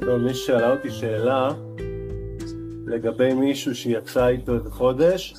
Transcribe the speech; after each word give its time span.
טוב, 0.00 0.18
מי 0.18 0.34
שאלה 0.34 0.70
אותי 0.72 0.90
שאלה 0.90 1.50
לגבי 2.86 3.34
מישהו 3.34 3.74
שיצא 3.74 4.26
איתו 4.26 4.54
איזה 4.54 4.70
חודש, 4.70 5.34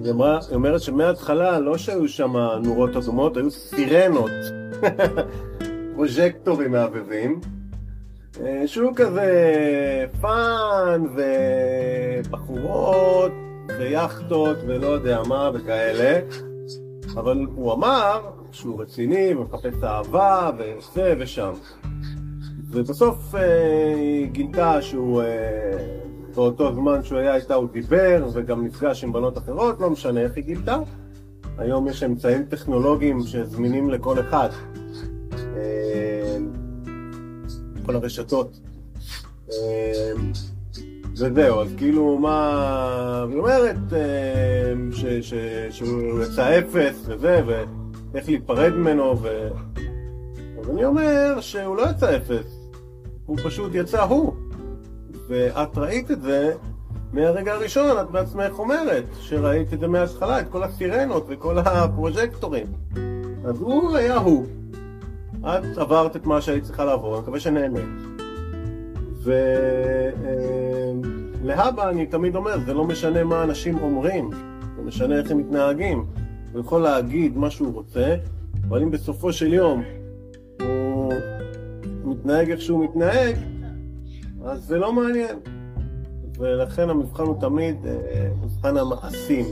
היא 0.00 0.10
אמרה- 0.12 0.38
היא 0.48 0.54
אומרת 0.54 0.80
שמההתחלה 0.80 1.58
לא 1.60 1.78
שהיו 1.78 2.08
שם 2.08 2.36
נורות 2.62 2.96
אדומות, 2.96 3.36
היו 3.36 3.50
סירנות, 3.50 4.30
פרוז'קטורים 5.94 6.70
מהבהבים, 6.72 7.40
אה, 8.40 8.62
שהוא 8.66 8.92
כזה 8.96 9.32
fun 10.20 11.02
ובחורות 12.26 13.32
ויאכטות 13.78 14.56
ולא 14.66 14.86
יודע 14.86 15.22
מה 15.28 15.50
וכאלה, 15.54 16.20
אבל 17.16 17.46
הוא 17.54 17.72
אמר 17.72 18.20
שהוא 18.52 18.82
רציני 18.82 19.34
ומחפש 19.34 19.74
אהבה 19.84 20.50
וזה 20.58 21.14
ושם. 21.18 21.52
ובסוף 22.70 23.34
אה, 23.34 23.94
היא 23.94 24.26
גילתה 24.26 24.82
שהוא, 24.82 25.22
אה, 25.22 25.78
באותו 26.34 26.74
זמן 26.74 27.02
שהוא 27.02 27.18
היה 27.18 27.36
איתה 27.36 27.54
הוא 27.54 27.68
דיבר 27.72 28.26
וגם 28.32 28.64
נפגש 28.64 29.04
עם 29.04 29.12
בנות 29.12 29.38
אחרות, 29.38 29.80
לא 29.80 29.90
משנה 29.90 30.20
איך 30.20 30.32
היא 30.36 30.44
גילתה. 30.44 30.78
היום 31.58 31.88
יש 31.88 32.02
אמצעים 32.02 32.44
טכנולוגיים 32.44 33.20
שזמינים 33.20 33.90
לכל 33.90 34.20
אחד. 34.20 34.48
אה, 35.56 36.36
כל 37.86 37.96
הרשתות. 37.96 38.60
וזהו, 41.16 41.60
אז 41.60 41.68
כאילו 41.76 42.18
מה... 42.18 43.24
היא 43.28 43.38
אומרת 43.38 43.76
שהוא 45.70 46.22
יצא 46.22 46.58
אפס 46.58 47.04
וזה, 47.06 47.42
ואיך 47.46 48.28
להיפרד 48.28 48.72
ממנו, 48.72 49.22
ו... 49.22 49.48
אז 50.60 50.70
אני 50.70 50.84
אומר 50.84 51.40
שהוא 51.40 51.76
לא 51.76 51.82
יצא 51.90 52.16
אפס, 52.16 52.70
הוא 53.26 53.38
פשוט 53.44 53.70
יצא 53.74 54.02
הוא. 54.02 54.34
ואת 55.28 55.78
ראית 55.78 56.10
את 56.10 56.22
זה 56.22 56.52
מהרגע 57.12 57.52
הראשון, 57.52 58.00
את 58.00 58.10
בעצמך 58.10 58.58
אומרת 58.58 59.04
שראית 59.20 59.72
את 59.72 59.80
זה 59.80 59.88
מההתחלה, 59.88 60.40
את 60.40 60.48
כל 60.48 60.62
הסירנות 60.62 61.26
וכל 61.28 61.58
הפרוז'קטורים. 61.58 62.66
אז 63.44 63.60
הוא 63.60 63.96
היה 63.96 64.16
הוא. 64.16 64.46
את 65.40 65.78
עברת 65.78 66.16
את 66.16 66.26
מה 66.26 66.40
שהיית 66.40 66.64
צריכה 66.64 66.84
לעבור, 66.84 67.14
אני 67.14 67.22
מקווה 67.22 67.40
שנהנית. 67.40 67.88
ולהבא 71.42 71.88
אני 71.88 72.06
תמיד 72.06 72.36
אומר, 72.36 72.58
זה 72.66 72.74
לא 72.74 72.84
משנה 72.84 73.24
מה 73.24 73.42
אנשים 73.42 73.78
אומרים, 73.78 74.30
משנה 74.84 75.18
איך 75.18 75.30
הם 75.30 75.38
מתנהגים. 75.38 76.04
הוא 76.52 76.60
יכול 76.60 76.82
להגיד 76.82 77.36
מה 77.36 77.50
שהוא 77.50 77.72
רוצה, 77.74 78.16
אבל 78.68 78.82
אם 78.82 78.90
בסופו 78.90 79.32
של 79.32 79.52
יום 79.52 79.82
הוא 80.60 81.12
מתנהג 82.04 82.50
איך 82.50 82.60
שהוא 82.60 82.84
מתנהג, 82.84 83.36
אז 84.44 84.64
זה 84.64 84.78
לא 84.78 84.92
מעניין. 84.92 85.36
ולכן 86.38 86.90
המבחן 86.90 87.22
הוא 87.22 87.40
תמיד 87.40 87.86
אה, 87.86 88.28
מבחן 88.42 88.76
המעשים. 88.76 89.44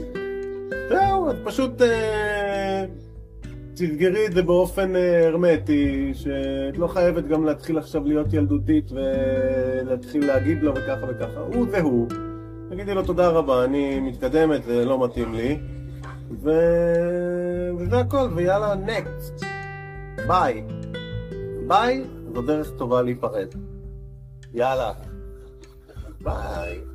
זהו, 0.89 1.31
את 1.31 1.35
פשוט 1.43 1.81
אה, 1.81 2.85
תסגרי 3.73 4.25
את 4.25 4.33
זה 4.33 4.41
באופן 4.41 4.95
אה, 4.95 5.27
הרמטי, 5.27 6.11
שאת 6.13 6.77
לא 6.77 6.87
חייבת 6.87 7.27
גם 7.27 7.45
להתחיל 7.45 7.77
עכשיו 7.77 8.05
להיות 8.05 8.33
ילדותית 8.33 8.91
ולהתחיל 8.91 10.25
להגיד 10.25 10.63
לו 10.63 10.75
וככה 10.75 11.05
וככה. 11.09 11.39
הוא 11.53 11.65
זה 11.69 11.81
הוא. 11.81 12.07
תגידי 12.73 12.93
לו 12.93 13.03
תודה 13.03 13.29
רבה, 13.29 13.63
אני 13.63 13.99
מתקדמת, 13.99 14.63
זה 14.63 14.85
לא 14.85 15.05
מתאים 15.05 15.33
לי. 15.33 15.59
ו... 16.43 16.49
וזה 17.79 17.99
הכל, 17.99 18.29
ויאללה, 18.35 18.75
next. 18.75 19.45
ביי. 20.27 20.63
ביי, 21.67 22.03
זו 22.33 22.41
דרך 22.41 22.71
טובה 22.77 23.01
להיפרד. 23.01 23.47
יאללה. 24.53 24.91
ביי. 26.21 26.92